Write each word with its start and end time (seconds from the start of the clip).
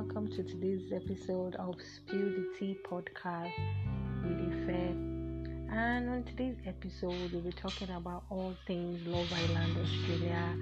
welcome 0.00 0.30
to 0.30 0.42
today's 0.42 0.90
episode 0.94 1.54
of 1.56 1.74
Spill 1.94 2.20
the 2.20 2.48
Tea 2.58 2.74
podcast 2.90 3.52
with 4.22 4.32
Ife. 4.32 4.96
And 5.70 6.08
on 6.08 6.24
today's 6.24 6.56
episode, 6.66 7.30
we'll 7.34 7.42
be 7.42 7.52
talking 7.52 7.90
about 7.90 8.22
all 8.30 8.54
things 8.66 9.06
Love 9.06 9.30
Island 9.30 9.76
Australia, 9.76 10.56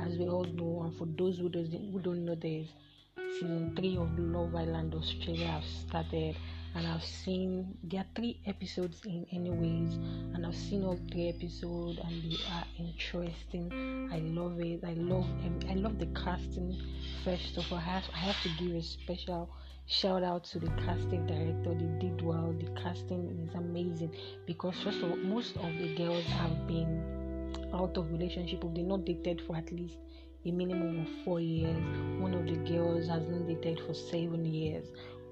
as 0.00 0.16
we 0.16 0.28
all 0.28 0.44
know. 0.44 0.82
And 0.84 0.96
for 0.96 1.08
those 1.18 1.38
who, 1.38 1.48
doesn't, 1.48 1.92
who 1.92 1.98
don't 1.98 2.24
know, 2.24 2.36
this, 2.36 2.68
season 3.16 3.74
three 3.74 3.96
of 3.96 4.16
Love 4.16 4.54
Island 4.54 4.94
Australia 4.94 5.48
have 5.48 5.64
started 5.64 6.36
and 6.74 6.86
I've 6.86 7.04
seen 7.04 7.76
there 7.84 8.00
are 8.00 8.06
three 8.16 8.40
episodes 8.46 9.00
in 9.04 9.26
anyways 9.32 9.94
and 10.34 10.44
I've 10.44 10.56
seen 10.56 10.84
all 10.84 10.98
three 11.10 11.28
episodes 11.28 12.00
and 12.02 12.22
they 12.22 12.36
are 12.50 12.64
interesting. 12.78 14.08
I 14.12 14.18
love 14.18 14.60
it. 14.60 14.82
I 14.84 14.94
love 14.94 15.24
um, 15.24 15.60
I 15.70 15.74
love 15.74 15.98
the 15.98 16.06
casting 16.06 16.76
first 17.24 17.56
of 17.56 17.64
all. 17.70 17.78
I 17.78 17.82
have, 17.82 18.04
I 18.12 18.18
have 18.18 18.42
to 18.42 18.48
give 18.58 18.74
a 18.74 18.82
special 18.82 19.50
shout 19.86 20.24
out 20.24 20.44
to 20.44 20.58
the 20.58 20.70
casting 20.84 21.26
director. 21.26 21.74
They 21.74 22.08
did 22.08 22.22
well. 22.22 22.54
The 22.58 22.80
casting 22.82 23.48
is 23.48 23.54
amazing 23.54 24.14
because 24.46 24.74
first 24.82 24.98
of 24.98 25.10
all 25.10 25.16
most 25.16 25.56
of 25.56 25.72
the 25.78 25.94
girls 25.94 26.24
have 26.24 26.66
been 26.66 27.52
out 27.72 27.96
of 27.96 28.10
relationship 28.10 28.64
if 28.64 28.74
they're 28.74 28.84
not 28.84 29.04
dated 29.04 29.42
for 29.46 29.56
at 29.56 29.70
least 29.72 29.98
a 30.46 30.50
minimum 30.50 31.00
of 31.00 31.24
four 31.24 31.40
years. 31.40 31.76
One 32.20 32.34
of 32.34 32.46
the 32.46 32.56
girls 32.70 33.08
has 33.08 33.22
been 33.24 33.46
dated 33.46 33.80
for 33.86 33.94
seven 33.94 34.44
years 34.44 34.86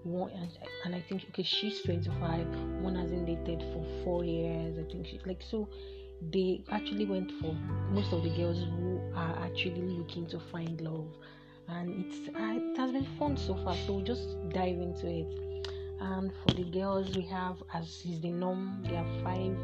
one 0.04 0.30
and, 0.84 0.94
I 0.94 1.00
think 1.08 1.24
okay 1.30 1.42
she's 1.42 1.80
25 1.82 2.46
one 2.80 2.94
hasn't 2.94 3.26
dated 3.26 3.62
for 3.72 3.86
four 4.04 4.24
years 4.24 4.78
I 4.78 4.90
think 4.90 5.06
she 5.06 5.20
like 5.24 5.42
so 5.42 5.68
they 6.30 6.62
actually 6.70 7.06
went 7.06 7.32
for 7.40 7.52
most 7.90 8.12
of 8.12 8.22
the 8.22 8.30
girls 8.30 8.58
who 8.58 9.00
are 9.14 9.38
actually 9.44 9.80
looking 9.80 10.26
to 10.28 10.38
find 10.38 10.80
love. 10.80 11.08
And 11.68 12.04
it's 12.04 12.28
uh, 12.28 12.54
it 12.54 12.76
has 12.76 12.92
been 12.92 13.06
fun 13.18 13.36
so 13.36 13.54
far 13.64 13.76
so 13.86 13.94
we'll 13.94 14.04
just 14.04 14.36
dive 14.50 14.76
into 14.76 15.08
it. 15.08 15.68
And 16.00 16.32
for 16.42 16.52
the 16.52 16.64
girls 16.64 17.12
we 17.12 17.22
have 17.22 17.56
as 17.72 17.86
is 18.04 18.20
the 18.20 18.30
norm 18.30 18.84
there 18.84 18.98
are 18.98 19.22
five 19.24 19.56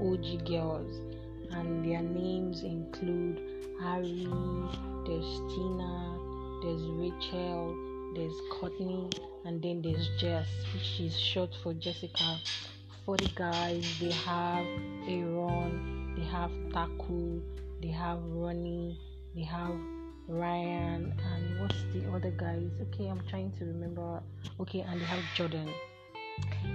OG 0.00 0.46
girls 0.46 0.96
and 1.52 1.84
their 1.84 2.02
names 2.02 2.62
include 2.62 3.40
Ari 3.82 4.26
there's 5.06 5.40
Tina 5.52 6.18
there's 6.62 6.82
Rachel 6.82 7.76
there's 8.14 8.34
Courtney, 8.50 9.08
and 9.44 9.62
then 9.62 9.82
there's 9.82 10.08
Jess, 10.18 10.48
which 10.72 11.00
is 11.00 11.18
short 11.18 11.50
for 11.62 11.74
Jessica. 11.74 12.38
For 13.04 13.16
the 13.16 13.28
guys, 13.34 13.84
they 13.98 14.10
have 14.10 14.64
Aaron, 15.08 16.14
they 16.16 16.24
have 16.24 16.50
Taku, 16.72 17.40
they 17.80 17.88
have 17.88 18.18
Ronnie, 18.24 18.98
they 19.34 19.42
have 19.42 19.74
Ryan, 20.28 21.12
and 21.32 21.60
what's 21.60 21.82
the 21.92 22.08
other 22.14 22.30
guys? 22.30 22.70
Okay, 22.82 23.06
I'm 23.06 23.22
trying 23.28 23.52
to 23.58 23.64
remember. 23.64 24.22
Okay, 24.60 24.80
and 24.80 25.00
they 25.00 25.04
have 25.04 25.22
Jordan. 25.34 25.68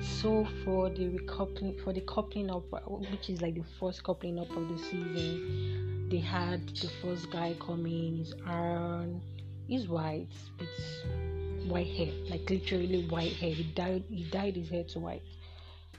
So 0.02 0.48
for 0.64 0.90
the 0.90 1.10
recoupling, 1.10 1.82
for 1.84 1.94
the 1.94 2.02
coupling 2.02 2.50
up, 2.50 2.66
which 3.12 3.30
is 3.30 3.42
like 3.42 3.56
the 3.56 3.64
first 3.80 4.04
coupling 4.04 4.40
up 4.40 4.50
of 4.56 4.68
the 4.68 4.78
season, 4.78 6.10
they 6.10 6.20
had 6.20 6.68
the 6.70 6.90
first 7.02 7.30
guy 7.32 7.56
coming, 7.60 8.20
is 8.20 8.34
Aaron 8.48 9.22
he's 9.68 9.88
white 9.88 10.28
with 10.60 11.25
white 11.68 11.88
hair, 11.88 12.12
like 12.30 12.50
literally 12.50 13.08
white 13.08 13.34
hair. 13.34 13.52
He 13.52 13.64
dyed 13.64 14.04
he 14.10 14.24
dyed 14.26 14.56
his 14.56 14.70
hair 14.70 14.84
to 14.90 15.00
white, 15.00 15.24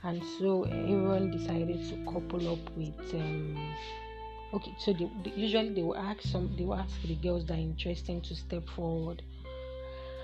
and 0.03 0.21
so 0.39 0.63
Aaron 0.63 1.31
decided 1.31 1.89
to 1.89 2.11
couple 2.11 2.51
up 2.51 2.75
with. 2.75 3.13
Um, 3.13 3.75
okay, 4.53 4.73
so 4.79 4.93
they, 4.93 5.09
they, 5.23 5.31
usually 5.35 5.73
they 5.73 5.83
will 5.83 5.97
ask 5.97 6.21
some 6.21 6.53
they 6.57 6.63
will 6.63 6.75
ask 6.75 7.01
the 7.03 7.15
girls 7.15 7.45
that 7.47 7.55
are 7.55 7.57
interesting 7.57 8.21
to 8.21 8.35
step 8.35 8.67
forward, 8.75 9.21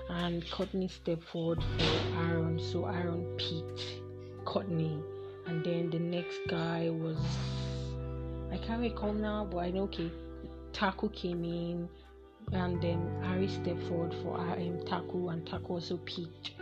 and 0.08 0.44
Courtney 0.50 0.88
stepped 0.88 1.24
forward 1.24 1.62
for 1.78 2.24
Aaron, 2.24 2.58
so 2.58 2.86
Aaron 2.86 3.24
picked 3.38 3.84
Courtney, 4.44 4.98
and 5.46 5.64
then 5.64 5.90
the 5.90 5.98
next 5.98 6.38
guy 6.48 6.90
was 6.90 7.18
I 8.52 8.58
can't 8.58 8.80
recall 8.80 9.12
now, 9.12 9.48
but 9.50 9.58
I 9.58 9.70
know 9.70 9.84
okay. 9.84 10.10
Taku 10.72 11.08
came 11.10 11.44
in 11.44 11.88
and 12.52 12.80
then 12.80 13.10
Ari 13.24 13.48
stepped 13.48 13.82
forward 13.84 14.14
for 14.22 14.38
um, 14.38 14.80
Taku, 14.86 15.28
and 15.28 15.46
Taku 15.46 15.74
also 15.74 15.96
picked 15.98 16.52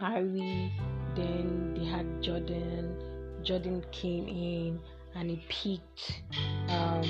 Ari. 0.00 0.72
Then 1.16 1.74
they 1.74 1.84
had 1.84 2.22
Jordan. 2.22 2.96
Jordan 3.42 3.82
came 3.90 4.28
in 4.28 4.80
and 5.14 5.30
he 5.30 5.42
picked 5.48 6.22
um, 6.68 7.02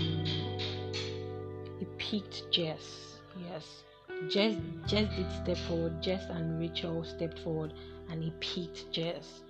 he 1.79 1.87
picked 1.99 2.51
Jess. 2.51 3.17
Yes, 3.49 3.85
Jess 4.29 4.57
Jess 4.87 5.09
did 5.17 5.31
step 5.43 5.57
forward. 5.69 6.03
Jess 6.03 6.25
and 6.31 6.61
Rachel 6.61 7.05
stepped 7.05 7.39
forward 7.41 7.75
and 8.11 8.23
he 8.23 8.31
picked 8.41 8.93
Jess. 8.93 9.43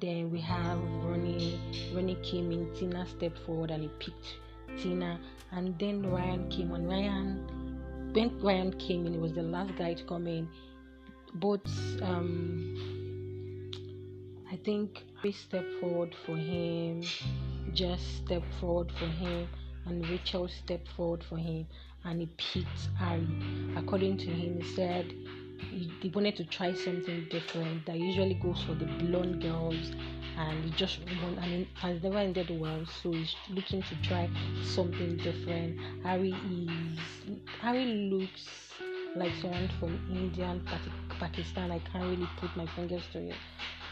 Then 0.00 0.30
we 0.30 0.40
have 0.40 0.78
Ronnie. 1.04 1.58
Ronnie 1.94 2.18
came 2.22 2.52
in. 2.52 2.74
Tina 2.74 3.06
stepped 3.06 3.38
forward 3.40 3.70
and 3.70 3.82
he 3.82 3.88
picked 3.98 4.36
Tina. 4.78 5.18
And 5.52 5.78
then 5.78 6.10
Ryan 6.10 6.50
came 6.50 6.72
on. 6.72 6.86
Ryan 6.86 7.46
when 8.16 8.40
Ryan 8.40 8.72
came 8.78 9.06
in, 9.06 9.12
he 9.12 9.18
was 9.18 9.34
the 9.34 9.42
last 9.42 9.76
guy 9.76 9.92
to 9.92 10.02
come 10.04 10.26
in. 10.26 10.48
Both, 11.34 11.68
um, 12.00 13.70
I 14.50 14.56
think, 14.64 15.02
we 15.22 15.32
stepped 15.32 15.70
forward 15.82 16.14
for 16.24 16.34
him, 16.34 17.02
Jess 17.74 18.00
stepped 18.24 18.54
forward 18.58 18.90
for 18.98 19.04
him, 19.04 19.48
and 19.84 20.08
Rachel 20.08 20.48
stepped 20.48 20.88
forward 20.96 21.22
for 21.28 21.36
him, 21.36 21.66
and 22.04 22.20
he 22.20 22.26
picked 22.38 22.88
Ari. 23.02 23.28
According 23.76 24.16
to 24.18 24.26
him, 24.26 24.62
he 24.62 24.74
said 24.74 25.12
he, 26.00 26.08
wanted 26.10 26.36
to 26.36 26.44
try 26.44 26.72
something 26.74 27.26
different 27.30 27.84
that 27.86 27.98
usually 27.98 28.34
goes 28.34 28.62
for 28.62 28.74
the 28.74 28.86
blonde 29.04 29.42
girls 29.42 29.92
and 30.38 30.64
he 30.64 30.70
just 30.72 31.00
want 31.22 31.38
I 31.38 31.48
mean 31.48 31.66
has 31.74 32.02
never 32.02 32.18
ended 32.18 32.50
well 32.60 32.84
so 33.02 33.12
he's 33.12 33.34
looking 33.50 33.82
to 33.82 33.94
try 34.02 34.28
something 34.62 35.16
different. 35.16 35.78
Ari 36.04 36.30
is 36.32 36.98
Ari 37.62 37.84
looks 38.10 38.46
like 39.14 39.32
someone 39.40 39.70
from 39.80 39.98
India 40.10 40.44
and 40.44 40.62
Pakistan 41.18 41.70
I 41.70 41.78
can't 41.78 42.04
really 42.04 42.28
put 42.38 42.54
my 42.56 42.66
fingers 42.66 43.02
to 43.12 43.18
it 43.18 43.34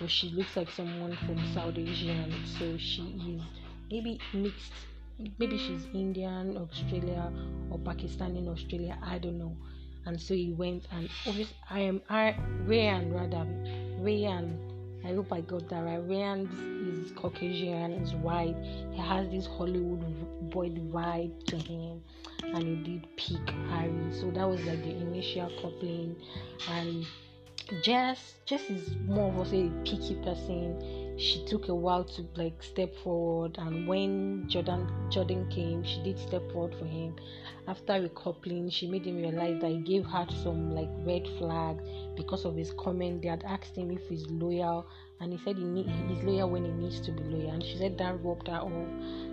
but 0.01 0.11
she 0.11 0.31
looks 0.31 0.57
like 0.57 0.71
someone 0.71 1.17
from 1.25 1.39
South 1.55 1.79
Asian 1.79 2.33
so 2.59 2.77
she 2.79 3.03
is 3.03 3.43
maybe 3.91 4.21
mixed 4.35 4.73
maybe 5.39 5.57
she's 5.57 5.87
Indian 5.95 6.57
Australia 6.59 7.33
or 7.71 7.79
Pakistani 7.79 8.47
Australia 8.49 8.99
I 9.03 9.19
don't 9.19 9.39
know 9.39 9.57
and 10.07 10.21
so 10.21 10.35
he 10.35 10.53
went 10.53 10.87
and 10.93 11.09
obviously 11.27 11.57
I 11.71 11.81
am 11.81 12.03
I 12.09 12.37
Rayan 12.67 13.13
rather 13.13 13.47
Rayan 14.01 14.59
I 15.05 15.09
hope 15.09 15.33
I 15.33 15.43
got 15.43 15.69
that 15.69 15.85
right. 15.85 15.99
Ryan 15.99 16.49
is 17.05 17.13
Caucasian, 17.13 17.93
is 17.93 18.15
white. 18.15 18.57
He 18.91 18.99
has 18.99 19.29
this 19.29 19.47
Hollywood 19.47 20.01
boy 20.51 20.71
vibe 20.71 21.45
to 21.49 21.59
him, 21.59 22.01
and 22.43 22.63
he 22.63 22.77
did 22.77 23.17
pick 23.17 23.55
Ari. 23.71 24.13
So 24.19 24.31
that 24.31 24.49
was 24.49 24.65
like 24.65 24.83
the 24.83 24.97
initial 24.97 25.51
coupling. 25.61 26.17
And 26.71 27.07
Jess, 27.83 28.37
Jess 28.47 28.63
is 28.71 28.97
more 29.07 29.31
of 29.39 29.53
a 29.53 29.69
picky 29.85 30.15
person. 30.25 31.04
She 31.17 31.45
took 31.47 31.69
a 31.69 31.75
while 31.75 32.05
to 32.05 32.27
like 32.37 32.61
step 32.63 32.95
forward, 32.97 33.57
and 33.59 33.87
when 33.87 34.49
Jordan 34.49 34.89
Jordan 35.11 35.49
came, 35.49 35.85
she 35.85 36.03
did 36.03 36.19
step 36.19 36.43
forward 36.53 36.75
for 36.77 36.87
him. 36.87 37.15
After 37.69 37.93
recoupling, 37.95 38.73
she 38.73 38.89
made 38.89 39.07
him 39.07 39.17
realize 39.19 39.61
that 39.61 39.71
he 39.71 39.79
gave 39.79 40.05
her 40.07 40.27
some 40.43 40.75
like 40.75 40.91
red 41.07 41.27
flag 41.39 41.79
because 42.17 42.45
of 42.45 42.57
his 42.57 42.73
comment. 42.79 43.23
They 43.23 43.29
had 43.29 43.45
asked 43.45 43.77
him 43.77 43.93
if 43.93 44.09
he's 44.09 44.27
loyal, 44.27 44.87
and 45.21 45.33
he 45.33 45.39
said 45.45 45.57
he 45.57 45.65
need, 45.65 45.87
he's 46.09 46.25
loyal 46.25 46.51
when 46.51 46.65
he 46.65 46.73
needs 46.73 47.01
to 47.03 47.13
be 47.13 47.23
loyal. 47.23 47.51
And 47.51 47.63
she 47.63 47.77
said 47.77 47.97
that 47.99 48.23
rubbed 48.25 48.49
her 48.49 48.57
off, 48.57 48.89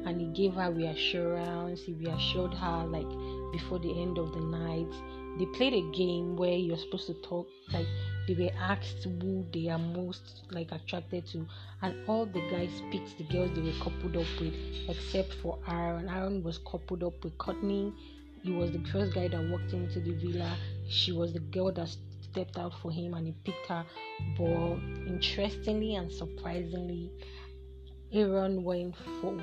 and 0.06 0.22
he 0.22 0.28
gave 0.28 0.54
her 0.54 0.72
reassurance. 0.72 1.82
He 1.82 1.94
reassured 1.94 2.54
her 2.54 2.86
like 2.86 3.10
before 3.52 3.80
the 3.80 4.00
end 4.00 4.20
of 4.20 4.34
the 4.34 4.40
night. 4.40 4.94
They 5.40 5.46
played 5.58 5.74
a 5.74 5.92
game 5.92 6.36
where 6.36 6.54
you're 6.54 6.78
supposed 6.78 7.08
to 7.08 7.16
talk 7.16 7.48
like 7.74 7.88
they 8.28 8.34
were 8.36 8.52
asked 8.60 9.04
who 9.04 9.46
they 9.52 9.68
are 9.70 9.80
most 9.80 10.44
like 10.52 10.72
attracted 10.72 11.26
to, 11.28 11.48
and 11.82 11.96
all 12.08 12.26
the 12.26 12.42
guys 12.52 12.70
picked 12.92 13.18
the 13.18 13.24
girls 13.26 13.52
they 13.56 13.62
were 13.62 13.84
coupled 13.84 14.16
up 14.16 14.28
with, 14.40 14.54
except 14.88 15.34
for 15.36 15.58
Aaron. 15.68 16.08
Aaron 16.10 16.44
was 16.44 16.60
coupled 16.60 17.04
up 17.04 17.24
with 17.24 17.38
Courtney. 17.38 17.94
He 18.44 18.52
was 18.52 18.72
the 18.72 18.84
first 18.92 19.14
guy 19.14 19.28
that 19.28 19.50
walked 19.50 19.74
into 19.74 20.00
the 20.00 20.14
villa. 20.14 20.56
She 20.88 21.12
was 21.12 21.34
the 21.34 21.40
girl 21.40 21.72
that 21.74 21.96
stepped 22.32 22.58
out 22.58 22.74
for 22.82 22.92
him 22.92 23.14
and 23.14 23.28
he 23.28 23.34
picked 23.44 23.68
her. 23.68 23.86
But 24.38 24.78
interestingly 25.08 25.96
and 25.96 26.12
surprisingly, 26.12 27.12
Aaron 28.12 28.64
went 28.64 28.96
for 29.22 29.38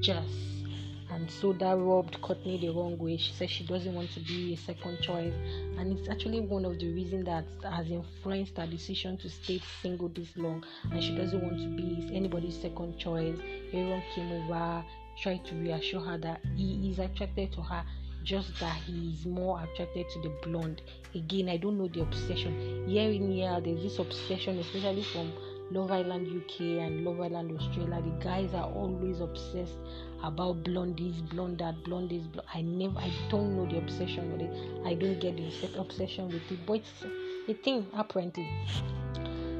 Jess. 0.00 0.65
And 1.10 1.30
so 1.30 1.52
that 1.54 1.76
rubbed 1.76 2.20
Courtney 2.20 2.58
the 2.58 2.70
wrong 2.70 2.98
way. 2.98 3.16
She 3.16 3.32
said 3.32 3.48
she 3.48 3.64
doesn't 3.64 3.94
want 3.94 4.10
to 4.12 4.20
be 4.20 4.54
a 4.54 4.56
second 4.56 5.00
choice. 5.00 5.34
And 5.78 5.96
it's 5.96 6.08
actually 6.08 6.40
one 6.40 6.64
of 6.64 6.78
the 6.78 6.92
reasons 6.92 7.26
that 7.26 7.44
has 7.62 7.90
influenced 7.90 8.56
her 8.56 8.66
decision 8.66 9.16
to 9.18 9.28
stay 9.28 9.60
single 9.82 10.08
this 10.08 10.36
long. 10.36 10.64
And 10.90 11.02
she 11.02 11.14
doesn't 11.14 11.42
want 11.42 11.58
to 11.58 11.68
be 11.68 12.10
anybody's 12.14 12.60
second 12.60 12.98
choice. 12.98 13.38
Aaron 13.72 14.02
came 14.14 14.32
over, 14.32 14.84
tried 15.22 15.44
to 15.46 15.54
reassure 15.54 16.00
her 16.00 16.18
that 16.18 16.40
he 16.56 16.90
is 16.90 16.98
attracted 16.98 17.52
to 17.52 17.62
her 17.62 17.84
just 18.26 18.58
that 18.58 18.74
he's 18.74 19.24
more 19.24 19.62
attracted 19.62 20.04
to 20.10 20.20
the 20.20 20.28
blonde. 20.42 20.82
Again, 21.14 21.48
I 21.48 21.56
don't 21.58 21.78
know 21.78 21.86
the 21.86 22.00
obsession. 22.02 22.88
Year 22.88 23.08
in 23.12 23.30
year, 23.30 23.60
there's 23.62 23.82
this 23.84 24.00
obsession, 24.00 24.58
especially 24.58 25.04
from 25.04 25.32
Love 25.70 25.90
Island 25.90 26.28
UK 26.28 26.60
and 26.60 27.04
Love 27.04 27.20
Island 27.20 27.58
Australia. 27.58 28.00
The 28.02 28.24
guys 28.24 28.54
are 28.54 28.70
always 28.70 29.20
obsessed 29.20 29.78
about 30.22 30.62
blondies, 30.62 31.28
blonde 31.30 31.58
that, 31.58 31.74
blondies. 31.84 32.30
Blonde. 32.32 32.48
I 32.54 32.62
never, 32.62 32.98
I 32.98 33.10
don't 33.28 33.56
know 33.56 33.66
the 33.66 33.78
obsession 33.78 34.32
with 34.32 34.42
it. 34.42 34.86
I 34.86 34.94
don't 34.94 35.20
get 35.20 35.36
the 35.36 35.80
obsession 35.80 36.28
with 36.28 36.50
it, 36.50 36.58
but 36.66 36.74
it's 36.74 37.04
a 37.48 37.54
thing 37.54 37.86
apparently. 37.94 38.48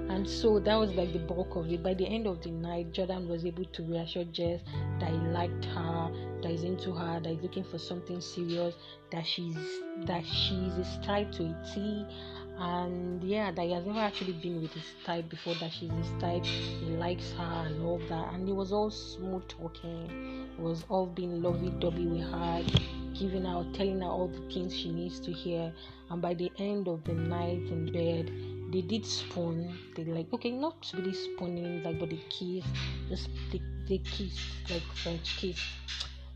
And 0.08 0.28
so 0.28 0.60
that 0.60 0.76
was 0.76 0.92
like 0.92 1.12
the 1.12 1.18
bulk 1.18 1.56
of 1.56 1.70
it. 1.70 1.82
By 1.82 1.94
the 1.94 2.06
end 2.06 2.28
of 2.28 2.40
the 2.40 2.50
night, 2.50 2.92
Jordan 2.92 3.28
was 3.28 3.44
able 3.44 3.64
to 3.64 3.82
reassure 3.82 4.24
Jess 4.24 4.60
that 5.00 5.10
he 5.10 5.16
liked 5.16 5.64
her, 5.64 6.10
that 6.42 6.50
he's 6.50 6.62
into 6.62 6.92
her, 6.92 7.20
that 7.20 7.28
he's 7.28 7.42
looking 7.42 7.64
for 7.64 7.78
something 7.78 8.20
serious, 8.20 8.76
that 9.10 9.26
she's 9.26 9.56
that 10.04 10.24
she's 10.24 10.74
his 10.74 10.98
type 11.04 11.32
to 11.32 11.42
a 11.42 11.74
T, 11.74 12.06
and 12.58 13.22
yeah, 13.22 13.50
that 13.50 13.62
he 13.62 13.72
has 13.72 13.84
never 13.84 14.00
actually 14.00 14.32
been 14.32 14.62
with 14.62 14.72
his 14.72 14.84
type 15.04 15.28
before. 15.28 15.54
That 15.56 15.72
she's 15.72 15.90
his 15.90 16.10
type, 16.20 16.44
he 16.44 16.86
likes 16.96 17.32
her 17.32 17.64
and 17.66 17.82
all 17.84 17.98
that. 18.08 18.34
And 18.34 18.48
it 18.48 18.54
was 18.54 18.72
all 18.72 18.90
smooth 18.90 19.46
talking. 19.48 20.48
It 20.58 20.62
was 20.62 20.84
all 20.88 21.06
being 21.06 21.42
lovey-dovey 21.42 22.06
with 22.06 22.30
her, 22.30 22.64
giving 23.18 23.44
her, 23.44 23.66
telling 23.74 24.00
her 24.00 24.08
all 24.08 24.28
the 24.28 24.40
things 24.52 24.74
she 24.74 24.90
needs 24.90 25.20
to 25.20 25.32
hear. 25.32 25.72
And 26.10 26.22
by 26.22 26.34
the 26.34 26.50
end 26.58 26.88
of 26.88 27.04
the 27.04 27.14
night 27.14 27.62
in 27.70 27.92
bed 27.92 28.30
they 28.72 28.82
did 28.82 29.06
spoon. 29.06 29.78
They 29.94 30.04
like 30.04 30.32
okay, 30.32 30.50
not 30.50 30.90
really 30.94 31.14
spooning, 31.14 31.82
like 31.82 31.98
but 31.98 32.10
they 32.10 32.20
kiss, 32.28 32.64
just 33.08 33.28
they, 33.52 33.62
they 33.88 33.98
kiss 33.98 34.38
like 34.70 34.82
French 34.94 35.36
kiss. 35.38 35.60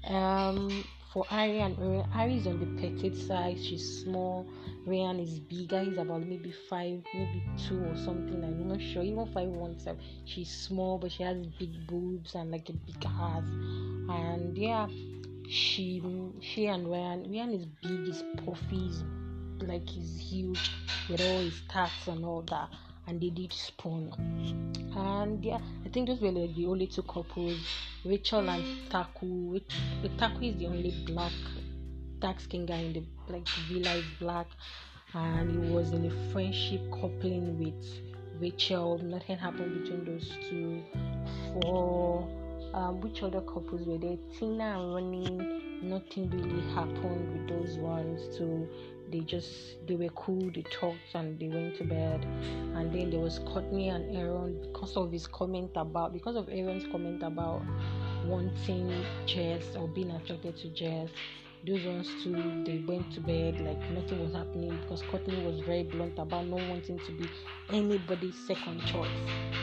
Um, 0.07 0.85
for 1.13 1.27
Ari 1.31 1.59
and 1.61 1.77
Ryan, 1.79 2.01
uh, 2.01 2.19
Ari 2.19 2.37
is 2.37 2.47
on 2.47 2.61
the 2.61 2.81
petite 2.81 3.17
side. 3.17 3.59
She's 3.59 4.03
small. 4.03 4.47
Ryan 4.87 5.19
is 5.21 5.41
bigger. 5.41 5.83
He's 5.83 5.99
about 5.99 6.27
maybe 6.27 6.53
five, 6.69 7.03
maybe 7.13 7.43
two 7.69 7.85
or 7.85 7.97
something. 7.97 8.45
I'm 8.45 8.69
not 8.69 8.81
sure. 8.81 9.03
Even 9.03 9.27
five 9.33 9.49
one 9.49 9.79
seven. 9.79 10.01
She's 10.25 10.51
small, 10.51 10.99
but 10.99 11.11
she 11.11 11.25
has 11.25 11.37
big 11.59 11.87
boobs 11.89 12.35
and 12.35 12.51
like 12.51 12.69
a 12.69 12.73
big 12.73 13.05
ass. 13.05 13.43
And 14.09 14.57
yeah, 14.57 14.87
she 15.49 16.03
she 16.41 16.67
and 16.67 16.89
Ryan. 16.89 17.31
Ryan 17.31 17.55
is 17.55 17.67
big. 17.67 18.07
He's 18.07 18.23
puffy. 18.45 18.89
He's 18.89 19.03
like 19.63 19.89
he's 19.89 20.17
huge 20.19 20.71
with 21.09 21.21
all 21.21 21.41
his 21.41 21.61
tats 21.69 22.07
and 22.07 22.25
all 22.25 22.43
that 22.43 22.71
and 23.07 23.21
they 23.21 23.31
did 23.31 23.53
Spawn. 23.53 24.13
and 24.97 25.45
yeah 25.45 25.61
i 25.85 25.89
think 25.89 26.09
those 26.09 26.21
were 26.21 26.31
like 26.31 26.55
the 26.55 26.67
only 26.67 26.87
two 26.87 27.03
couples 27.03 27.59
rachel 28.05 28.49
and 28.49 28.91
taku 28.91 29.27
which 29.27 29.73
the 30.03 30.09
taku 30.11 30.47
is 30.47 30.57
the 30.57 30.67
only 30.67 30.95
black 31.07 31.33
dark 32.21 32.39
skin 32.39 32.67
guy 32.67 32.77
in 32.77 32.93
the 32.93 33.03
like 33.33 33.49
villa 33.69 33.95
is 33.95 34.05
black. 34.19 34.47
And 35.15 35.65
he 35.65 35.73
was 35.73 35.91
in 35.91 36.07
a 36.07 36.33
friendship 36.33 36.81
coupling 36.93 37.59
with 37.59 37.85
rachel. 38.41 38.99
Nothing 38.99 39.39
happened 39.39 39.83
between 39.83 40.05
those 40.05 40.31
two. 40.49 40.83
For 41.53 42.29
um, 42.75 43.01
which 43.01 43.23
other 43.23 43.41
couples 43.41 43.87
were 43.87 43.99
there? 43.99 44.19
Tina 44.39 44.79
and 44.79 44.95
ronnie 44.95 45.61
nothing 45.83 46.31
really 46.31 46.63
happened 46.75 47.33
with 47.33 47.49
those 47.49 47.79
ones. 47.79 48.21
So 48.37 48.69
they 49.11 49.21
just 49.21 49.87
they 49.87 49.97
were 49.97 50.09
cool 50.11 50.51
they 50.55 50.63
talked 50.63 50.99
and 51.15 51.39
they 51.39 51.49
went 51.49 51.77
to 51.77 51.85
bed. 51.85 52.25
And 52.75 52.93
then 52.93 53.11
there 53.11 53.21
was 53.21 53.41
courtney 53.41 53.89
and 53.89 54.17
aaron 54.17 54.61
because 54.63 54.97
of 54.97 55.13
his 55.13 55.27
comment 55.27 55.71
about 55.77 56.13
because 56.13 56.37
of 56.37 56.49
aaron's 56.49 56.85
comment 56.91 57.23
about 57.23 57.63
wanting 58.27 59.05
jess 59.27 59.77
or 59.77 59.89
being 59.89 60.11
attracted 60.11 60.57
to 60.59 60.69
jess 60.69 61.09
those 61.67 61.85
ones 61.85 62.09
too 62.25 62.33
they 62.65 62.83
went 62.87 63.13
to 63.13 63.21
bed 63.21 63.61
like 63.61 63.79
nothing 63.91 64.19
was 64.21 64.33
happening 64.33 64.79
because 64.81 65.03
courtney 65.11 65.45
was 65.45 65.61
very 65.61 65.83
blunt 65.83 66.19
about 66.19 66.47
not 66.47 66.61
wanting 66.69 66.99
to 67.01 67.13
be 67.13 67.29
anybody's 67.71 68.35
second 68.47 68.81
choice. 68.87 69.09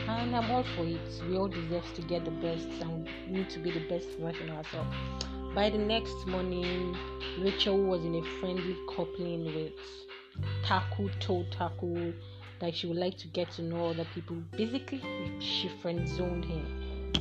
And 0.06 0.34
i'm 0.34 0.50
all 0.50 0.64
for 0.76 0.84
it. 0.84 1.00
We 1.28 1.36
all 1.36 1.48
deserve 1.48 1.84
to 1.94 2.02
get 2.02 2.24
the 2.24 2.30
best 2.30 2.68
and 2.80 3.08
we 3.26 3.38
need 3.38 3.50
to 3.50 3.58
be 3.58 3.72
the 3.72 3.86
best 3.88 4.08
version 4.20 4.48
of 4.50 4.58
ourselves. 4.58 4.96
By 5.54 5.70
the 5.70 5.78
next 5.78 6.26
morning, 6.26 6.96
Rachel 7.42 7.78
was 7.78 8.04
in 8.04 8.16
a 8.16 8.22
friendly 8.40 8.76
coupling 8.88 9.44
with 9.44 9.72
Taku 10.64 11.08
told 11.20 11.50
Taku 11.52 12.12
that 12.58 12.74
she 12.74 12.88
would 12.88 12.96
like 12.96 13.16
to 13.18 13.28
get 13.28 13.50
to 13.52 13.62
know 13.62 13.90
other 13.90 14.06
people. 14.12 14.36
Basically, 14.56 15.00
she 15.38 15.68
friend 15.80 16.08
zoned 16.08 16.44
him, 16.44 17.12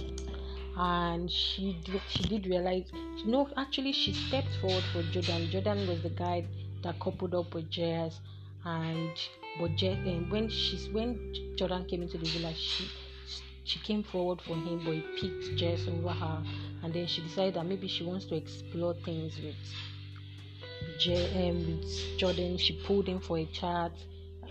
and 0.75 1.29
she 1.29 1.77
did, 1.83 2.01
she 2.09 2.23
did 2.23 2.47
realize. 2.47 2.89
You 3.17 3.27
know, 3.27 3.49
actually, 3.57 3.91
she 3.91 4.13
stepped 4.13 4.55
forward 4.59 4.83
for 4.91 5.03
Jordan. 5.03 5.49
Jordan 5.51 5.87
was 5.87 6.01
the 6.01 6.09
guy 6.09 6.45
that 6.83 6.99
coupled 6.99 7.35
up 7.35 7.53
with 7.53 7.69
Jess, 7.69 8.19
and 8.65 9.11
but 9.59 9.75
Jess, 9.75 9.97
and 9.97 10.25
eh, 10.25 10.29
when 10.29 10.49
she's 10.49 10.89
when 10.89 11.55
Jordan 11.55 11.85
came 11.85 12.01
into 12.01 12.17
the 12.17 12.25
villa, 12.25 12.53
she 12.55 12.87
she 13.63 13.79
came 13.79 14.01
forward 14.01 14.41
for 14.41 14.55
him, 14.55 14.81
but 14.83 14.95
he 14.95 15.01
picked 15.19 15.57
Jess 15.57 15.87
over 15.87 16.09
her 16.09 16.43
and 16.83 16.93
then 16.93 17.05
she 17.05 17.21
decided 17.21 17.55
that 17.55 17.65
maybe 17.65 17.87
she 17.87 18.03
wants 18.03 18.25
to 18.25 18.35
explore 18.35 18.93
things 18.93 19.37
with 19.43 19.55
J- 20.99 21.49
um, 21.49 21.65
with 21.65 22.17
Jordan. 22.17 22.57
She 22.57 22.73
pulled 22.85 23.07
him 23.07 23.19
for 23.19 23.37
a 23.37 23.45
chat 23.45 23.91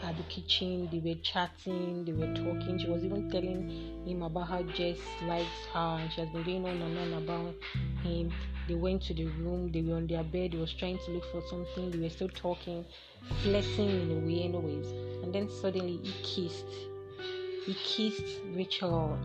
at 0.03 0.17
the 0.17 0.23
kitchen. 0.25 0.89
They 0.91 0.99
were 0.99 1.19
chatting, 1.23 2.05
they 2.05 2.13
were 2.13 2.33
talking. 2.35 2.79
She 2.79 2.89
was 2.89 3.05
even 3.05 3.31
telling 3.31 4.05
him 4.07 4.23
about 4.23 4.49
how 4.49 4.63
Jess 4.63 4.99
likes 5.27 5.67
her, 5.73 5.99
and 6.01 6.13
she 6.13 6.21
has 6.21 6.31
been 6.31 6.45
going 6.45 6.67
on 6.67 6.83
and 6.83 7.15
on 7.15 7.23
about 7.23 7.55
him. 8.03 8.33
They 8.69 8.75
went 8.75 9.03
to 9.03 9.15
the 9.15 9.27
room. 9.27 9.71
They 9.73 9.83
were 9.83 9.97
on 9.97 10.07
their 10.07 10.25
bed. 10.25 10.53
They 10.53 10.59
was 10.59 10.73
trying 10.73 10.99
to 10.99 11.11
look 11.13 11.25
for 11.31 11.43
something. 11.49 11.91
They 11.91 11.99
were 11.99 12.11
still 12.11 12.29
talking, 12.29 12.85
flirting 13.43 13.89
in 13.89 14.11
a 14.11 14.27
way, 14.27 14.43
anyways. 14.45 14.87
And 15.23 15.35
then 15.35 15.49
suddenly 15.49 15.99
he 16.03 16.13
kissed. 16.23 16.67
He 17.65 17.75
kissed 17.75 18.41
Rachel 18.55 19.19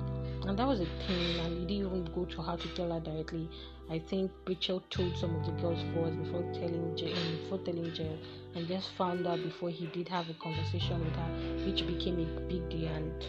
and 0.47 0.57
that 0.57 0.67
was 0.67 0.79
a 0.79 0.85
thing 1.07 1.39
and 1.39 1.59
he 1.59 1.65
didn't 1.65 1.87
even 1.87 2.05
go 2.15 2.25
to 2.25 2.41
her 2.41 2.57
to 2.57 2.67
tell 2.69 2.91
her 2.91 2.99
directly. 2.99 3.49
I 3.89 3.99
think 3.99 4.31
rachel 4.47 4.81
told 4.89 5.15
some 5.17 5.35
of 5.35 5.45
the 5.45 5.51
girls 5.61 5.79
first 5.93 6.17
before 6.23 6.41
telling 6.53 6.95
Jay, 6.95 7.13
um, 7.13 7.37
before 7.43 7.57
telling 7.59 7.93
Jill, 7.93 8.17
and 8.55 8.67
just 8.67 8.89
found 8.97 9.27
out 9.27 9.41
before 9.43 9.69
he 9.69 9.87
did 9.87 10.07
have 10.09 10.29
a 10.29 10.33
conversation 10.35 10.99
with 11.03 11.15
her 11.15 11.65
which 11.65 11.85
became 11.85 12.19
a 12.19 12.39
big 12.41 12.69
deal. 12.69 12.87
And 12.87 13.23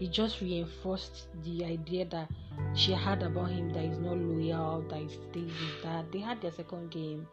it 0.00 0.10
just 0.10 0.40
reinforced 0.40 1.26
the 1.44 1.64
idea 1.64 2.04
that 2.06 2.30
she 2.74 2.92
had 2.92 3.22
about 3.22 3.50
him 3.50 3.72
that 3.72 3.84
he's 3.84 3.98
not 3.98 4.16
loyal 4.16 4.84
that 4.88 4.98
he's 4.98 5.18
this 5.32 5.44
is 5.44 5.82
that 5.82 6.10
they 6.12 6.18
had 6.18 6.40
their 6.40 6.52
second 6.52 6.90
game 6.90 7.26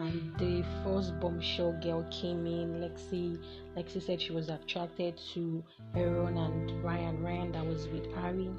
and 0.00 0.36
the 0.38 0.64
first 0.82 1.18
bombshell 1.20 1.72
girl 1.82 2.04
came 2.10 2.46
in. 2.46 2.80
Lexi 2.80 3.38
lexi 3.76 4.02
said 4.02 4.20
she 4.20 4.32
was 4.32 4.48
attracted 4.48 5.20
to 5.34 5.62
aaron 5.94 6.36
and 6.36 6.82
ryan 6.82 7.22
ryan 7.22 7.52
that 7.52 7.64
was 7.64 7.86
with 7.88 8.06
ari 8.16 8.50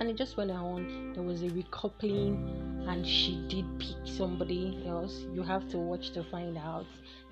and 0.00 0.08
it 0.08 0.16
just 0.16 0.36
went 0.36 0.50
on. 0.50 1.12
There 1.14 1.22
was 1.22 1.42
a 1.42 1.50
recoupling 1.50 2.88
and 2.88 3.06
she 3.06 3.44
did 3.48 3.64
pick 3.78 3.96
somebody 4.04 4.82
else. 4.86 5.24
You 5.32 5.42
have 5.42 5.68
to 5.68 5.78
watch 5.78 6.10
to 6.12 6.24
find 6.24 6.58
out. 6.58 6.86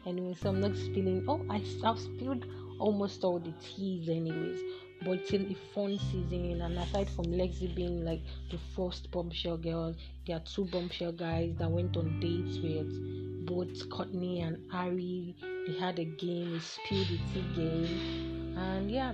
Anyway 0.07 0.37
so 0.41 0.51
i'm 0.51 0.61
not 0.61 0.77
spilling. 0.77 1.25
Oh 1.29 1.45
I, 1.51 1.62
i've 1.85 1.99
spilled 1.99 2.47
almost 2.79 3.25
all 3.25 3.39
the 3.39 3.53
teas 3.61 4.09
anyways 4.09 4.61
but 5.04 5.18
it's 5.18 5.32
a 5.32 5.56
fun 5.75 5.99
season 6.11 6.61
and 6.61 6.78
aside 6.78 7.09
from 7.11 7.25
lexi 7.26 7.75
being 7.75 8.04
like 8.04 8.21
the 8.50 8.59
first 8.76 9.11
bombshell 9.11 9.56
girl 9.56 9.94
there 10.26 10.37
are 10.37 10.40
two 10.40 10.64
bombshell 10.66 11.12
guys 11.12 11.54
that 11.59 11.71
went 11.71 11.97
on 11.97 12.21
dates 12.21 12.59
with 12.59 13.47
both 13.47 13.90
courtney 13.90 14.40
and 14.40 14.56
ari. 14.73 15.35
They 15.66 15.78
had 15.78 15.99
a 15.99 16.04
game 16.04 16.54
a 16.54 16.61
spill 16.61 17.04
the 17.04 17.18
tea 17.32 17.44
game. 17.54 18.54
And 18.56 18.90
yeah 18.90 19.12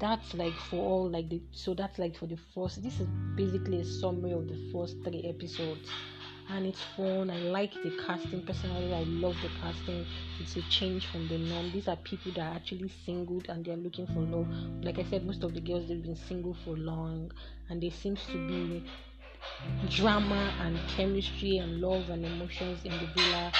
that's 0.00 0.32
like 0.32 0.54
for 0.54 0.76
all 0.76 1.10
like 1.10 1.28
the 1.28 1.40
so 1.52 1.74
that's 1.74 1.98
like 1.98 2.16
for 2.16 2.26
the 2.26 2.38
first 2.54 2.82
this 2.82 3.00
is 3.00 3.06
basically 3.36 3.80
a 3.80 3.84
summary 3.84 4.32
of 4.32 4.48
the 4.48 4.58
first 4.72 4.96
three 5.04 5.22
episodes 5.28 5.88
and 6.52 6.66
it's 6.66 6.82
fun. 6.96 7.30
I 7.30 7.38
like 7.38 7.72
the 7.82 7.90
casting. 8.04 8.42
Personally 8.42 8.94
i 8.94 9.02
love 9.04 9.36
the 9.42 9.50
casting. 9.60 10.04
It's 10.40 10.56
a 10.56 10.62
change 10.62 11.06
from 11.06 11.28
the 11.28 11.38
norm. 11.38 11.70
These 11.72 11.88
are 11.88 11.96
people 11.96 12.32
that 12.32 12.40
are 12.40 12.54
actually 12.54 12.90
single 13.04 13.42
and 13.48 13.64
they're 13.64 13.76
looking 13.76 14.06
for 14.06 14.20
love. 14.20 14.48
Like 14.82 14.98
i 14.98 15.04
said 15.04 15.24
most 15.24 15.42
of 15.42 15.54
the 15.54 15.60
girls 15.60 15.88
they've 15.88 16.02
been 16.02 16.16
single 16.16 16.56
for 16.64 16.76
long 16.76 17.30
and 17.68 17.82
there 17.82 17.90
seems 17.90 18.20
to 18.26 18.48
be 18.48 18.84
drama 19.88 20.52
and 20.60 20.78
chemistry 20.96 21.58
and 21.58 21.80
love 21.80 22.08
and 22.10 22.24
emotions 22.24 22.84
in 22.84 22.92
the 22.92 23.06
villa 23.14 23.52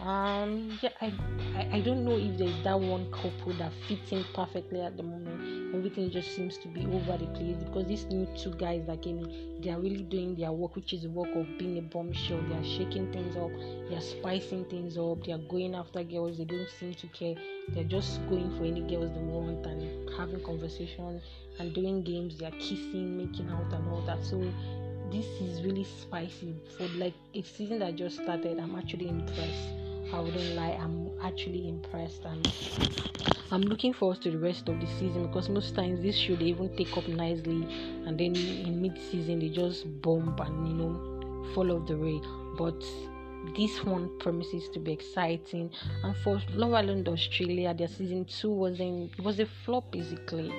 um 0.00 0.76
yeah 0.82 0.90
I, 1.00 1.12
I 1.56 1.68
i 1.74 1.80
don't 1.80 2.04
know 2.04 2.16
if 2.18 2.36
there's 2.36 2.62
that 2.64 2.78
one 2.78 3.10
couple 3.12 3.52
that 3.58 3.72
fits 3.86 4.10
in 4.10 4.24
perfectly 4.34 4.80
at 4.80 4.96
the 4.96 5.02
moment. 5.02 5.74
Everything 5.74 6.10
just 6.10 6.34
seems 6.34 6.58
to 6.58 6.68
be 6.68 6.86
over 6.86 7.16
the 7.16 7.26
place 7.26 7.56
because 7.62 7.86
these 7.86 8.04
new 8.06 8.26
two 8.36 8.52
guys 8.54 8.84
that 8.86 9.02
came 9.02 9.18
in 9.18 9.60
they 9.60 9.70
are 9.70 9.80
really 9.80 10.02
doing 10.02 10.34
their 10.34 10.52
work 10.52 10.76
which 10.76 10.92
is 10.92 11.02
the 11.02 11.08
work 11.10 11.28
of 11.34 11.46
being 11.58 11.78
a 11.78 11.82
bombshell. 11.82 12.40
They 12.48 12.54
are 12.54 12.64
shaking 12.64 13.12
things 13.12 13.36
up. 13.36 13.50
They 13.88 13.96
are 13.96 14.00
spicing 14.00 14.64
things 14.66 14.98
up. 14.98 15.24
They 15.24 15.32
are 15.32 15.38
going 15.38 15.74
after 15.74 16.02
girls 16.02 16.38
they 16.38 16.44
don't 16.44 16.68
seem 16.78 16.94
to 16.94 17.06
care. 17.08 17.34
They're 17.68 17.84
just 17.84 18.26
going 18.28 18.56
for 18.56 18.64
any 18.64 18.82
girls 18.82 19.12
they 19.12 19.20
want 19.20 19.66
and 19.66 20.10
having 20.16 20.42
conversation 20.44 21.20
and 21.58 21.74
doing 21.74 22.02
games. 22.02 22.38
They 22.38 22.46
are 22.46 22.52
kissing 22.52 23.16
making 23.16 23.48
out 23.50 23.72
and 23.72 23.88
all 23.88 24.02
that. 24.06 24.24
So 24.24 24.44
this 25.10 25.26
is 25.40 25.62
really 25.62 25.84
spicy. 25.84 26.54
For 26.76 26.88
like 26.98 27.14
a 27.34 27.42
season 27.42 27.78
that 27.80 27.96
just 27.96 28.16
started. 28.22 28.58
I'm 28.58 28.74
actually 28.76 29.08
impressed. 29.08 29.83
I 30.12 30.20
wouldn't 30.20 30.54
lie, 30.54 30.78
I'm 30.80 31.10
actually 31.22 31.68
impressed 31.68 32.24
and 32.24 32.52
I'm 33.50 33.62
looking 33.62 33.92
forward 33.92 34.20
to 34.22 34.30
the 34.30 34.38
rest 34.38 34.68
of 34.68 34.80
the 34.80 34.86
season 34.86 35.26
because 35.26 35.48
most 35.48 35.74
times 35.74 36.02
this 36.02 36.16
they 36.26 36.46
even 36.46 36.74
take 36.76 36.96
up 36.96 37.06
nicely 37.08 37.64
and 38.06 38.18
then 38.18 38.36
in 38.36 38.80
mid 38.80 38.98
season 39.10 39.38
they 39.40 39.48
just 39.48 39.84
bomb 40.02 40.34
and 40.40 40.68
you 40.68 40.74
know 40.74 41.54
fall 41.54 41.70
off 41.72 41.86
the 41.86 41.96
rail. 41.96 42.22
But 42.56 42.82
this 43.56 43.84
one 43.84 44.18
promises 44.18 44.68
to 44.70 44.80
be 44.80 44.92
exciting 44.92 45.70
and 46.02 46.16
for 46.18 46.40
Love 46.54 46.72
Island 46.72 47.08
Australia 47.08 47.74
their 47.74 47.88
season 47.88 48.24
two 48.24 48.50
wasn't 48.50 49.12
it 49.18 49.22
was 49.22 49.38
a 49.38 49.46
flop 49.46 49.90
basically 49.90 50.52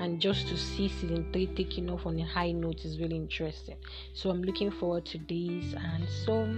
and 0.00 0.20
just 0.20 0.48
to 0.48 0.56
see 0.56 0.88
season 0.88 1.30
three 1.32 1.46
taking 1.46 1.90
off 1.90 2.06
on 2.06 2.18
a 2.18 2.24
high 2.24 2.52
note 2.52 2.84
is 2.84 2.98
really 2.98 3.16
interesting 3.16 3.76
so 4.14 4.30
i'm 4.30 4.42
looking 4.42 4.70
forward 4.70 5.04
to 5.04 5.18
this 5.28 5.74
and 5.74 6.08
so 6.24 6.48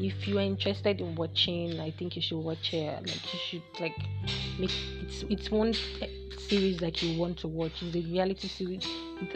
if 0.00 0.28
you 0.28 0.38
are 0.38 0.42
interested 0.42 1.00
in 1.00 1.14
watching 1.14 1.78
i 1.80 1.90
think 1.90 2.16
you 2.16 2.22
should 2.22 2.38
watch 2.38 2.72
it 2.72 3.06
like 3.06 3.32
you 3.32 3.38
should 3.48 3.62
like 3.80 3.96
make 4.58 4.70
it's 5.02 5.24
it's 5.28 5.50
one 5.50 5.74
series 6.48 6.78
that 6.78 7.02
you 7.02 7.18
want 7.18 7.36
to 7.36 7.46
watch 7.48 7.72
it's 7.82 7.94
a 7.94 8.00
reality 8.00 8.48
series 8.48 8.86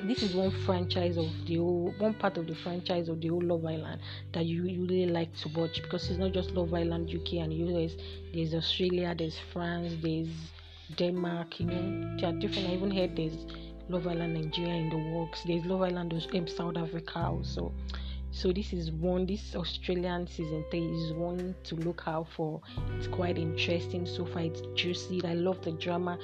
this 0.05 0.23
is 0.23 0.35
one 0.35 0.51
franchise 0.65 1.17
of 1.17 1.27
the 1.47 1.57
whole 1.57 1.93
one 1.99 2.15
part 2.15 2.39
of 2.39 2.47
the 2.47 2.55
franchise 2.55 3.09
of 3.09 3.21
the 3.21 3.29
whole 3.29 3.43
love 3.43 3.65
island 3.67 4.01
that 4.33 4.47
you, 4.47 4.65
you 4.65 4.83
really 4.87 5.07
like 5.07 5.35
to 5.37 5.49
watch 5.49 5.83
because 5.83 6.09
it's 6.09 6.19
not 6.19 6.33
just 6.33 6.51
love 6.53 6.73
island 6.73 7.11
uk 7.15 7.33
and 7.35 7.53
us 7.53 7.93
there's 8.33 8.55
australia 8.55 9.15
there's 9.17 9.39
france 9.53 9.93
there's 10.03 10.29
Denmark, 10.99 11.61
you 11.61 11.67
know, 11.67 12.17
there 12.19 12.29
are 12.31 12.33
different. 12.33 12.69
I 12.69 12.75
even 12.75 12.91
heard 12.91 13.17
there's 13.17 13.47
Love 13.89 14.07
Island 14.07 14.35
Nigeria 14.35 14.75
in 14.75 14.91
the 14.91 14.99
works. 15.17 15.43
There's 15.45 15.65
Love 15.65 15.83
Island 15.83 16.13
in 16.13 16.41
um, 16.41 16.49
South 16.49 16.77
Africa 16.77 17.19
also. 17.19 17.73
So 18.35 18.51
this 18.51 18.73
is 18.73 18.91
one. 18.91 19.27
This 19.27 19.55
Australian 19.55 20.27
season 20.27 20.65
three 20.71 20.87
is 20.87 21.13
one 21.13 21.55
to 21.65 21.75
look 21.77 22.05
out 22.07 22.29
for. 22.35 22.63
It's 22.97 23.07
quite 23.07 23.37
interesting 23.37 24.07
so 24.07 24.25
far. 24.25 24.41
It's 24.41 24.63
juicy. 24.75 25.23
I 25.23 25.35
love 25.35 25.61
the 25.63 25.73
drama. 25.73 26.19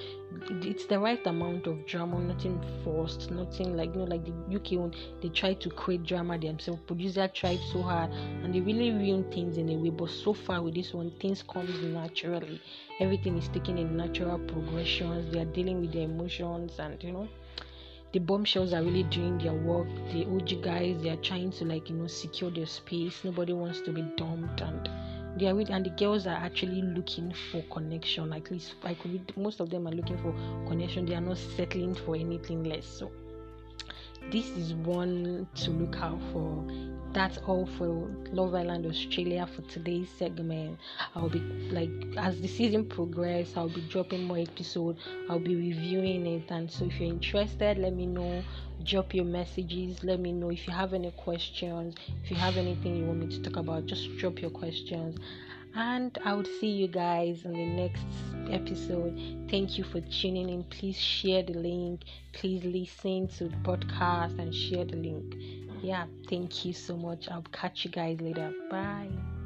It's 0.50 0.86
the 0.86 0.98
right 0.98 1.24
amount 1.26 1.66
of 1.66 1.86
drama. 1.86 2.18
Nothing 2.18 2.64
forced. 2.82 3.30
Nothing 3.30 3.76
like 3.76 3.92
you 3.92 4.00
know 4.00 4.04
like 4.04 4.24
the 4.24 4.56
UK 4.56 4.80
one. 4.80 4.94
They 5.20 5.28
try 5.28 5.52
to 5.52 5.68
create 5.68 6.04
drama 6.04 6.38
themselves. 6.38 6.80
Producer 6.86 7.28
tried 7.28 7.60
so 7.72 7.82
hard 7.82 8.10
and 8.10 8.54
they 8.54 8.60
really 8.60 8.90
ruin 8.90 9.30
things 9.30 9.58
in 9.58 9.68
a 9.68 9.76
way. 9.76 9.90
But 9.90 10.08
so 10.08 10.32
far 10.32 10.62
with 10.62 10.76
this 10.76 10.94
one, 10.94 11.12
things 11.20 11.42
comes 11.42 11.78
naturally. 11.82 12.58
Everything 13.00 13.36
is 13.36 13.48
taking 13.48 13.76
in 13.76 13.98
natural 13.98 14.38
progressions. 14.38 15.30
They 15.30 15.40
are 15.40 15.52
dealing 15.52 15.82
with 15.82 15.92
their 15.92 16.04
emotions 16.04 16.72
and 16.78 17.04
you 17.04 17.12
know 17.12 17.28
the 18.12 18.18
bombshells 18.18 18.72
are 18.72 18.82
really 18.82 19.02
doing 19.04 19.38
their 19.38 19.52
work. 19.52 19.86
The 20.12 20.26
OG 20.26 20.62
guys 20.62 21.02
they 21.02 21.10
are 21.10 21.16
trying 21.16 21.50
to 21.52 21.64
like 21.64 21.90
you 21.90 21.96
know 21.96 22.06
secure 22.06 22.50
their 22.50 22.66
space. 22.66 23.22
Nobody 23.24 23.52
wants 23.52 23.80
to 23.82 23.92
be 23.92 24.02
dumped 24.16 24.60
and 24.60 24.88
they 25.38 25.46
are 25.46 25.54
really, 25.54 25.72
and 25.72 25.84
the 25.84 25.90
girls 25.90 26.26
are 26.26 26.34
actually 26.34 26.82
looking 26.82 27.32
for 27.52 27.62
connection. 27.70 28.32
At 28.32 28.50
least 28.50 28.74
I 28.82 28.94
could 28.94 29.36
most 29.36 29.60
of 29.60 29.70
them 29.70 29.86
are 29.86 29.92
looking 29.92 30.18
for 30.18 30.32
connection. 30.66 31.06
They 31.06 31.14
are 31.14 31.20
not 31.20 31.38
settling 31.38 31.94
for 31.94 32.16
anything 32.16 32.64
less. 32.64 32.86
So 32.86 33.12
this 34.32 34.48
is 34.48 34.74
one 34.74 35.46
to 35.56 35.70
look 35.70 35.96
out 35.96 36.20
for. 36.32 36.64
That's 37.12 37.38
all 37.38 37.66
for 37.78 38.08
Love 38.32 38.54
Island 38.54 38.86
Australia 38.86 39.46
for 39.46 39.62
today's 39.62 40.08
segment. 40.18 40.78
I'll 41.14 41.28
be 41.28 41.40
like 41.70 41.90
as 42.16 42.40
the 42.40 42.48
season 42.48 42.84
progresses, 42.86 43.56
I'll 43.56 43.68
be 43.68 43.80
dropping 43.88 44.24
more 44.24 44.38
episodes. 44.38 45.00
I'll 45.28 45.38
be 45.38 45.56
reviewing 45.56 46.26
it, 46.26 46.50
and 46.50 46.70
so 46.70 46.84
if 46.84 47.00
you're 47.00 47.10
interested, 47.10 47.78
let 47.78 47.94
me 47.94 48.06
know. 48.06 48.42
Drop 48.84 49.12
your 49.12 49.24
messages. 49.24 50.04
Let 50.04 50.20
me 50.20 50.32
know 50.32 50.50
if 50.50 50.66
you 50.66 50.72
have 50.72 50.94
any 50.94 51.10
questions. 51.12 51.96
If 52.22 52.30
you 52.30 52.36
have 52.36 52.56
anything 52.56 52.96
you 52.96 53.04
want 53.06 53.18
me 53.18 53.26
to 53.28 53.42
talk 53.42 53.56
about, 53.56 53.86
just 53.86 54.16
drop 54.18 54.40
your 54.40 54.50
questions 54.50 55.18
and 55.74 56.18
I 56.24 56.34
would 56.34 56.48
see 56.60 56.68
you 56.68 56.88
guys 56.88 57.44
in 57.44 57.52
the 57.52 57.66
next 57.66 58.04
episode. 58.50 59.16
Thank 59.50 59.78
you 59.78 59.84
for 59.84 60.00
tuning 60.00 60.48
in. 60.48 60.64
Please 60.64 60.96
share 60.96 61.42
the 61.42 61.54
link. 61.54 62.02
Please 62.32 62.64
listen 62.64 63.28
to 63.38 63.44
the 63.44 63.56
podcast 63.58 64.38
and 64.38 64.54
share 64.54 64.84
the 64.84 64.96
link. 64.96 65.34
Yeah, 65.82 66.06
thank 66.28 66.64
you 66.64 66.72
so 66.72 66.96
much. 66.96 67.28
I'll 67.30 67.44
catch 67.52 67.84
you 67.84 67.90
guys 67.90 68.20
later. 68.20 68.52
Bye. 68.70 69.37